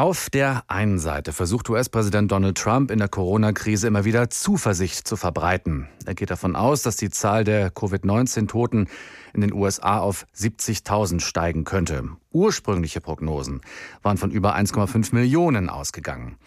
Auf 0.00 0.30
der 0.30 0.64
einen 0.66 0.98
Seite 0.98 1.34
versucht 1.34 1.68
US-Präsident 1.68 2.32
Donald 2.32 2.56
Trump 2.56 2.90
in 2.90 3.00
der 3.00 3.10
Corona-Krise 3.10 3.86
immer 3.86 4.06
wieder 4.06 4.30
Zuversicht 4.30 5.06
zu 5.06 5.14
verbreiten. 5.14 5.90
Er 6.06 6.14
geht 6.14 6.30
davon 6.30 6.56
aus, 6.56 6.80
dass 6.80 6.96
die 6.96 7.10
Zahl 7.10 7.44
der 7.44 7.70
Covid-19-Toten 7.70 8.88
in 9.34 9.40
den 9.42 9.52
USA 9.52 9.98
auf 9.98 10.24
70.000 10.34 11.20
steigen 11.20 11.64
könnte. 11.64 12.08
Ursprüngliche 12.32 13.02
Prognosen 13.02 13.60
waren 14.00 14.16
von 14.16 14.30
über 14.30 14.56
1,5 14.56 15.14
Millionen 15.14 15.68
ausgegangen. 15.68 16.38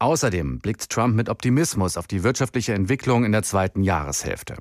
Außerdem 0.00 0.58
blickt 0.58 0.90
Trump 0.90 1.14
mit 1.14 1.28
Optimismus 1.28 1.96
auf 1.96 2.08
die 2.08 2.24
wirtschaftliche 2.24 2.74
Entwicklung 2.74 3.24
in 3.24 3.30
der 3.30 3.44
zweiten 3.44 3.84
Jahreshälfte. 3.84 4.56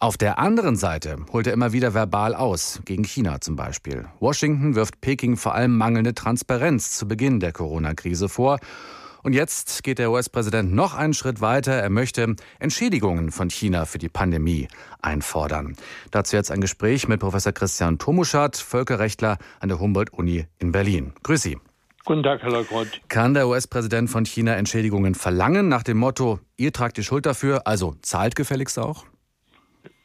Auf 0.00 0.16
der 0.16 0.38
anderen 0.38 0.76
Seite 0.76 1.16
holt 1.32 1.48
er 1.48 1.52
immer 1.52 1.72
wieder 1.72 1.92
verbal 1.92 2.32
aus, 2.32 2.80
gegen 2.84 3.02
China 3.02 3.40
zum 3.40 3.56
Beispiel. 3.56 4.04
Washington 4.20 4.76
wirft 4.76 5.00
Peking 5.00 5.36
vor 5.36 5.56
allem 5.56 5.76
mangelnde 5.76 6.14
Transparenz 6.14 6.96
zu 6.96 7.08
Beginn 7.08 7.40
der 7.40 7.50
Corona-Krise 7.50 8.28
vor. 8.28 8.60
Und 9.24 9.32
jetzt 9.32 9.82
geht 9.82 9.98
der 9.98 10.12
US-Präsident 10.12 10.72
noch 10.72 10.94
einen 10.94 11.14
Schritt 11.14 11.40
weiter. 11.40 11.72
Er 11.72 11.90
möchte 11.90 12.36
Entschädigungen 12.60 13.32
von 13.32 13.50
China 13.50 13.86
für 13.86 13.98
die 13.98 14.08
Pandemie 14.08 14.68
einfordern. 15.02 15.74
Dazu 16.12 16.36
jetzt 16.36 16.52
ein 16.52 16.60
Gespräch 16.60 17.08
mit 17.08 17.18
Professor 17.18 17.50
Christian 17.52 17.98
Tomuschat, 17.98 18.56
Völkerrechtler 18.56 19.38
an 19.58 19.68
der 19.68 19.80
Humboldt-Uni 19.80 20.46
in 20.60 20.70
Berlin. 20.70 21.12
Grüß 21.24 21.42
Sie. 21.42 21.58
Guten 22.04 22.22
Tag, 22.22 22.42
Herr 22.42 22.52
Leukroth. 22.52 23.00
Kann 23.08 23.34
der 23.34 23.48
US-Präsident 23.48 24.10
von 24.10 24.24
China 24.24 24.54
Entschädigungen 24.54 25.16
verlangen 25.16 25.66
nach 25.66 25.82
dem 25.82 25.96
Motto, 25.96 26.38
ihr 26.56 26.72
tragt 26.72 26.98
die 26.98 27.02
Schuld 27.02 27.26
dafür, 27.26 27.66
also 27.66 27.96
zahlt 28.00 28.36
gefälligst 28.36 28.78
auch? 28.78 29.04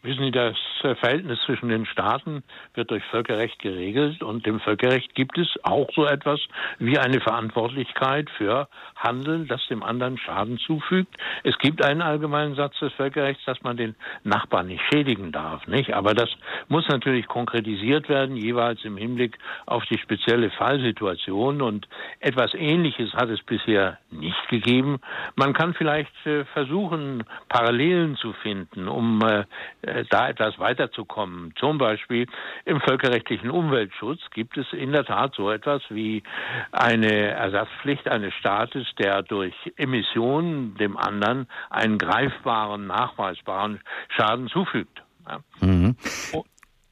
Wissen 0.04 0.26
Sie, 0.26 0.32
das 0.32 0.58
Verhältnis 0.84 1.40
zwischen 1.46 1.70
den 1.70 1.86
Staaten 1.86 2.44
wird 2.74 2.92
durch 2.92 3.04
Völkerrecht 3.06 3.60
geregelt 3.60 4.22
und 4.22 4.46
im 4.48 4.60
Völkerrecht 4.60 5.16
gibt 5.16 5.38
es 5.38 5.48
auch 5.64 5.88
so 5.94 6.06
etwas 6.06 6.40
wie 6.80 6.98
eine 6.98 7.22
Verantwortlichkeit 7.22 8.30
für 8.38 8.68
Handeln, 8.96 9.48
das 9.48 9.66
dem 9.68 9.84
anderen 9.84 10.18
Schaden 10.18 10.58
zufügt. 10.60 11.16
Es 11.44 11.58
gibt 11.58 11.84
einen 11.84 12.02
allgemeinen 12.02 12.56
Satz 12.56 12.78
des 12.80 12.94
Völkerrechts, 12.94 13.44
dass 13.46 13.62
man 13.64 13.78
den 13.78 13.96
Nachbarn 14.24 14.68
nicht 14.68 14.84
schädigen 14.92 15.32
darf, 15.32 15.66
nicht? 15.68 15.94
Aber 15.94 16.14
das 16.14 16.30
muss 16.68 16.88
natürlich 16.88 17.28
konkretisiert 17.28 18.10
werden, 18.10 18.36
jeweils 18.36 18.84
im 18.84 18.98
Hinblick 18.98 19.38
auf 19.66 19.84
die 19.86 19.98
spezielle 19.98 20.50
Fallsituation 20.52 21.62
und 21.62 21.88
etwas 22.20 22.54
Ähnliches 22.54 23.14
hat 23.14 23.30
es 23.30 23.42
bisher 23.44 23.98
nicht 24.12 24.48
gegeben. 24.50 25.00
Man 25.36 25.54
kann 25.54 25.74
vielleicht 25.74 26.14
äh, 26.26 26.46
versuchen, 26.46 27.24
Parallelen 27.50 28.16
zu 28.16 28.34
finden, 28.34 28.88
um 28.88 29.22
äh, 29.22 29.46
äh, 29.82 30.06
da 30.10 30.30
etwas 30.30 30.58
weiterzukommen. 30.74 31.54
Zum 31.60 31.78
Beispiel 31.78 32.28
im 32.66 32.82
völkerrechtlichen 32.82 33.50
Umweltschutz 33.50 34.20
gibt 34.34 34.58
es 34.58 34.66
in 34.74 34.92
der 34.92 35.06
Tat 35.06 35.36
so 35.36 35.52
etwas 35.52 35.82
wie 35.90 36.24
eine 36.72 37.12
Ersatzpflicht 37.12 38.08
eines 38.08 38.34
Staates, 38.34 38.88
der 38.98 39.22
durch 39.22 39.54
Emissionen 39.78 40.76
dem 40.76 40.98
anderen 40.98 41.48
einen 41.70 41.98
greifbaren, 41.98 42.88
nachweisbaren 42.88 43.80
Schaden 44.10 44.48
zufügt. 44.48 45.04
Ja, 45.28 45.40
mhm. 45.62 45.96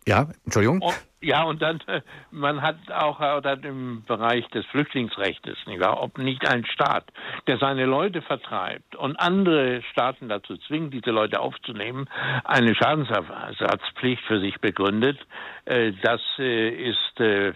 ja 0.08 0.28
Entschuldigung. 0.46 0.82
Und, 0.82 1.11
ja, 1.22 1.44
und 1.44 1.62
dann, 1.62 1.80
äh, 1.88 2.02
man 2.32 2.62
hat 2.62 2.78
auch 2.92 3.42
dann 3.42 3.64
im 3.64 4.04
Bereich 4.06 4.48
des 4.50 4.66
Flüchtlingsrechts, 4.68 5.48
nicht 5.68 5.80
wahr, 5.80 6.02
ob 6.02 6.18
nicht 6.18 6.48
ein 6.48 6.66
Staat, 6.66 7.06
der 7.48 7.58
seine 7.60 7.86
Leute 7.86 8.22
vertreibt 8.22 8.96
und 8.96 9.18
andere 9.18 9.84
Staaten 9.92 10.30
dazu 10.30 10.58
zwingt, 10.58 10.94
diese 10.94 11.12
Leute 11.12 11.40
aufzunehmen, 11.40 12.08
eine 12.44 12.74
Schadensersatzpflicht 12.74 14.24
für 14.24 14.40
sich 14.40 14.60
begründet. 14.60 15.20
Äh, 15.66 15.94
das 16.02 16.22
äh, 16.40 16.70
ist 16.70 17.00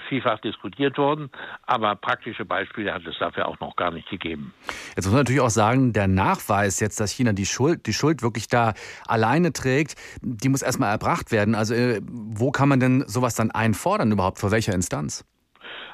vielfach 0.09 0.39
diskutiert 0.41 0.97
worden, 0.97 1.31
aber 1.65 1.95
praktische 1.95 2.45
Beispiele 2.45 2.93
hat 2.93 3.05
es 3.07 3.17
dafür 3.17 3.47
auch 3.47 3.59
noch 3.59 3.75
gar 3.75 3.89
nicht 3.89 4.07
gegeben. 4.09 4.53
Jetzt 4.89 5.05
muss 5.05 5.13
man 5.13 5.21
natürlich 5.21 5.41
auch 5.41 5.49
sagen, 5.49 5.91
der 5.91 6.07
Nachweis 6.07 6.79
jetzt, 6.79 6.99
dass 6.99 7.11
China 7.11 7.33
die 7.33 7.47
Schuld, 7.47 7.87
die 7.87 7.93
Schuld 7.93 8.21
wirklich 8.21 8.47
da 8.47 8.73
alleine 9.07 9.53
trägt, 9.53 9.95
die 10.21 10.49
muss 10.49 10.61
erstmal 10.61 10.91
erbracht 10.91 11.31
werden. 11.31 11.55
Also 11.55 11.73
wo 11.73 12.51
kann 12.51 12.69
man 12.69 12.79
denn 12.79 13.05
sowas 13.07 13.33
dann 13.33 13.51
einfordern 13.55 14.11
überhaupt? 14.11 14.39
Vor 14.39 14.51
welcher 14.51 14.73
Instanz? 14.73 15.25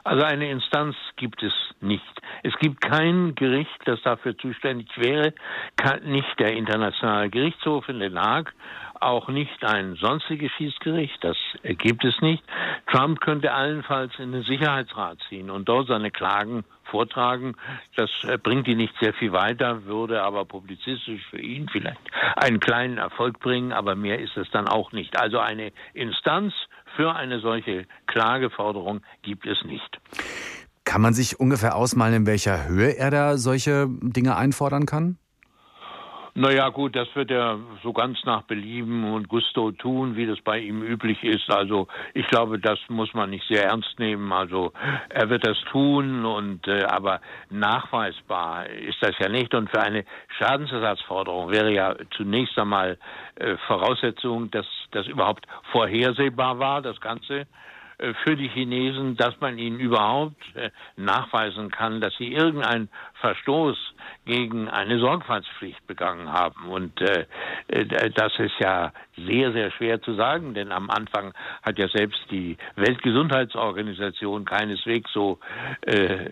Also 0.03 0.23
eine 0.23 0.49
Instanz 0.49 0.95
gibt 1.15 1.43
es 1.43 1.53
nicht. 1.79 2.03
Es 2.43 2.55
gibt 2.57 2.81
kein 2.81 3.35
Gericht, 3.35 3.69
das 3.85 4.01
dafür 4.01 4.35
zuständig 4.37 4.89
wäre, 4.97 5.33
nicht 6.03 6.39
der 6.39 6.53
Internationale 6.53 7.29
Gerichtshof 7.29 7.87
in 7.87 7.99
Den 7.99 8.19
Haag, 8.19 8.53
auch 8.99 9.29
nicht 9.29 9.63
ein 9.63 9.95
sonstiges 9.95 10.51
Schießgericht, 10.53 11.23
das 11.23 11.37
gibt 11.63 12.03
es 12.03 12.19
nicht. 12.21 12.43
Trump 12.91 13.19
könnte 13.19 13.53
allenfalls 13.53 14.17
in 14.17 14.31
den 14.31 14.43
Sicherheitsrat 14.43 15.19
ziehen 15.29 15.51
und 15.51 15.69
dort 15.69 15.87
seine 15.87 16.09
Klagen 16.11 16.63
vortragen. 16.83 17.55
Das 17.95 18.09
bringt 18.43 18.67
ihn 18.67 18.77
nicht 18.77 18.93
sehr 18.99 19.13
viel 19.13 19.31
weiter, 19.31 19.85
würde 19.85 20.23
aber 20.23 20.45
publizistisch 20.45 21.23
für 21.29 21.39
ihn 21.39 21.69
vielleicht 21.69 22.01
einen 22.35 22.59
kleinen 22.59 22.97
Erfolg 22.97 23.39
bringen, 23.39 23.71
aber 23.71 23.95
mehr 23.95 24.19
ist 24.19 24.37
es 24.37 24.49
dann 24.51 24.67
auch 24.67 24.91
nicht. 24.91 25.17
Also 25.19 25.39
eine 25.39 25.71
Instanz 25.93 26.53
für 26.95 27.15
eine 27.15 27.39
solche 27.39 27.85
Klageforderung 28.07 29.01
gibt 29.21 29.45
es 29.45 29.63
nicht. 29.65 29.99
Kann 30.83 31.01
man 31.01 31.13
sich 31.13 31.39
ungefähr 31.39 31.75
ausmalen, 31.75 32.15
in 32.15 32.25
welcher 32.25 32.67
Höhe 32.67 32.97
er 32.97 33.11
da 33.11 33.37
solche 33.37 33.87
Dinge 33.87 34.35
einfordern 34.35 34.85
kann? 34.85 35.17
Naja, 36.33 36.69
gut, 36.69 36.95
das 36.95 37.13
wird 37.13 37.29
er 37.29 37.59
so 37.83 37.91
ganz 37.91 38.23
nach 38.23 38.43
Belieben 38.43 39.03
und 39.11 39.27
Gusto 39.27 39.71
tun, 39.71 40.15
wie 40.15 40.25
das 40.25 40.39
bei 40.39 40.59
ihm 40.59 40.81
üblich 40.81 41.21
ist. 41.25 41.49
Also 41.51 41.89
ich 42.13 42.25
glaube, 42.27 42.57
das 42.57 42.79
muss 42.87 43.13
man 43.13 43.31
nicht 43.31 43.45
sehr 43.49 43.65
ernst 43.65 43.99
nehmen. 43.99 44.31
Also 44.31 44.71
er 45.09 45.29
wird 45.29 45.45
das 45.45 45.59
tun 45.71 46.23
und 46.25 46.65
äh, 46.69 46.83
aber 46.83 47.19
nachweisbar 47.49 48.67
ist 48.67 48.97
das 49.01 49.11
ja 49.19 49.27
nicht. 49.27 49.53
Und 49.53 49.69
für 49.71 49.81
eine 49.81 50.05
Schadensersatzforderung 50.37 51.51
wäre 51.51 51.73
ja 51.73 51.95
zunächst 52.15 52.57
einmal 52.57 52.97
äh, 53.35 53.57
Voraussetzung, 53.67 54.49
dass 54.51 54.65
das 54.91 55.07
überhaupt 55.07 55.45
vorhersehbar 55.73 56.59
war, 56.59 56.81
das 56.81 57.01
Ganze. 57.01 57.45
Äh, 58.01 58.13
für 58.23 58.35
die 58.35 58.47
Chinesen, 58.47 59.15
dass 59.15 59.39
man 59.39 59.57
ihnen 59.57 59.79
überhaupt 59.79 60.43
äh, 60.55 60.71
nachweisen 60.95 61.71
kann, 61.71 62.01
dass 62.01 62.15
sie 62.17 62.33
irgendeinen 62.33 62.89
Verstoß 63.19 63.77
gegen 64.25 64.69
eine 64.69 64.99
Sorgfaltspflicht 64.99 65.85
begangen 65.87 66.31
haben. 66.31 66.69
Und 66.69 67.01
äh, 67.01 67.25
das 68.15 68.37
ist 68.37 68.59
ja 68.59 68.93
sehr, 69.17 69.51
sehr 69.51 69.71
schwer 69.71 70.01
zu 70.01 70.13
sagen, 70.13 70.53
denn 70.53 70.71
am 70.71 70.89
Anfang 70.89 71.33
hat 71.63 71.79
ja 71.79 71.87
selbst 71.87 72.21
die 72.29 72.57
Weltgesundheitsorganisation 72.75 74.45
keineswegs 74.45 75.11
so 75.13 75.39
äh, 75.81 76.29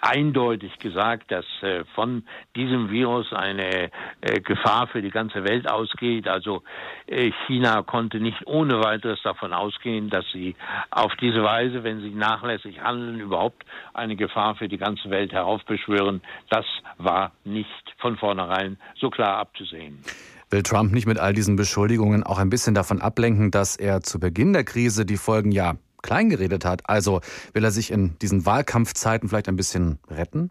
eindeutig 0.00 0.78
gesagt, 0.78 1.30
dass 1.30 1.44
äh, 1.62 1.84
von 1.94 2.24
diesem 2.56 2.90
Virus 2.90 3.32
eine 3.32 3.90
äh, 4.20 4.40
Gefahr 4.40 4.86
für 4.88 5.02
die 5.02 5.10
ganze 5.10 5.44
Welt 5.44 5.70
ausgeht. 5.70 6.28
Also 6.28 6.62
äh, 7.06 7.30
China 7.46 7.82
konnte 7.82 8.18
nicht 8.18 8.46
ohne 8.46 8.82
weiteres 8.82 9.20
davon 9.22 9.52
ausgehen, 9.52 10.10
dass 10.10 10.24
sie 10.32 10.56
auf 10.90 11.14
diese 11.16 11.42
Weise, 11.42 11.84
wenn 11.84 12.00
sie 12.00 12.10
nachlässig 12.10 12.80
handeln, 12.80 13.20
überhaupt 13.20 13.64
eine 13.94 14.16
Gefahr 14.16 14.54
für 14.56 14.68
die 14.68 14.78
ganze 14.78 15.10
Welt 15.10 15.32
heraufbeschwören. 15.32 16.22
Das 16.48 16.64
war 16.98 17.32
nicht 17.44 17.94
von 17.98 18.16
vornherein 18.16 18.78
so 18.98 19.10
klar 19.10 19.38
abzusehen. 19.38 20.02
Will 20.50 20.62
Trump 20.64 20.92
nicht 20.92 21.06
mit 21.06 21.18
all 21.18 21.32
diesen 21.32 21.54
Beschuldigungen 21.54 22.24
auch 22.24 22.38
ein 22.38 22.50
bisschen 22.50 22.74
davon 22.74 23.00
ablenken, 23.00 23.52
dass 23.52 23.76
er 23.76 24.00
zu 24.00 24.18
Beginn 24.18 24.52
der 24.52 24.64
Krise 24.64 25.06
die 25.06 25.16
Folgen 25.16 25.52
ja 25.52 25.74
kleingeredet 26.02 26.64
hat. 26.64 26.82
Also 26.84 27.20
will 27.52 27.64
er 27.64 27.70
sich 27.70 27.90
in 27.90 28.18
diesen 28.18 28.46
Wahlkampfzeiten 28.46 29.28
vielleicht 29.28 29.48
ein 29.48 29.56
bisschen 29.56 29.98
retten? 30.08 30.50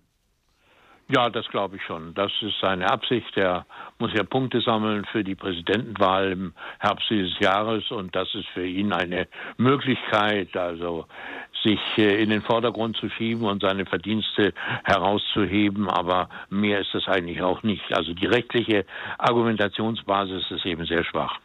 Ja, 1.12 1.32
das 1.32 1.48
glaube 1.48 1.78
ich 1.78 1.84
schon. 1.84 2.14
Das 2.14 2.32
ist 2.42 2.60
seine 2.62 2.88
Absicht. 2.88 3.36
Er 3.36 3.66
muss 3.98 4.14
ja 4.14 4.24
Punkte 4.24 4.62
sammeln 4.62 5.06
für 5.06 5.24
die 5.24 5.34
Präsidentenwahl 5.34 6.32
im 6.32 6.54
Herbst 6.78 7.10
dieses 7.10 7.40
Jahres 7.40 7.90
und 7.90 8.16
das 8.16 8.28
ist 8.36 8.48
für 8.50 8.66
ihn 8.66 8.94
eine 8.94 9.28
Möglichkeit, 9.58 10.56
also 10.56 11.08
sich 11.64 11.80
äh, 11.98 12.22
in 12.22 12.30
den 12.30 12.44
Vordergrund 12.44 12.96
zu 12.98 13.10
schieben 13.10 13.46
und 13.46 13.64
seine 13.64 13.88
Verdienste 13.88 14.54
herauszuheben. 14.84 15.90
Aber 15.90 16.30
mehr 16.52 16.80
ist 16.80 16.94
das 16.94 17.08
eigentlich 17.08 17.42
auch 17.42 17.64
nicht. 17.64 17.92
Also 17.92 18.14
die 18.14 18.28
rechtliche 18.28 18.86
Argumentationsbasis 19.18 20.52
ist 20.52 20.66
eben 20.68 20.86
sehr 20.86 21.04
schwach. 21.04 21.40